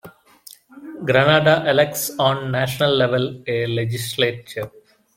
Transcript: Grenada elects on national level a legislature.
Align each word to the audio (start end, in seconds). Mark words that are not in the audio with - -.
Grenada 1.05 1.63
elects 1.69 2.09
on 2.17 2.49
national 2.51 2.89
level 2.95 3.43
a 3.45 3.67
legislature. 3.67 4.71